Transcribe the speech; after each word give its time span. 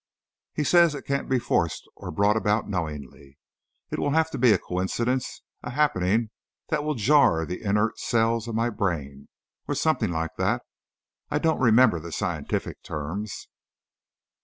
He 0.55 0.63
says 0.63 0.95
it 0.95 1.05
can't 1.05 1.29
be 1.29 1.37
forced 1.37 1.87
or 1.95 2.09
brought 2.09 2.35
about 2.35 2.67
knowingly, 2.67 3.37
it 3.91 3.99
will 3.99 4.09
have 4.09 4.31
to 4.31 4.39
be 4.39 4.51
a 4.51 4.57
coincidence, 4.57 5.43
a 5.61 5.69
happening 5.69 6.31
that 6.69 6.83
will 6.83 6.95
jar 6.95 7.45
the 7.45 7.61
inert 7.61 7.99
cells 7.99 8.47
of 8.47 8.55
my 8.55 8.71
brain 8.71 9.27
or, 9.67 9.75
something 9.75 10.09
like 10.09 10.37
that, 10.39 10.63
I 11.29 11.37
don't 11.37 11.59
remember 11.59 11.99
the 11.99 12.11
scientific 12.11 12.81
terms." 12.81 13.47